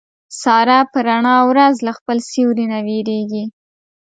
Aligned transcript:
ساره 0.41 0.79
په 0.91 0.97
رڼا 1.07 1.37
ورځ 1.49 1.75
له 1.85 1.91
خپل 1.97 2.17
سیوري 2.29 2.65
نه 2.73 2.79
وېرېږي. 2.85 3.43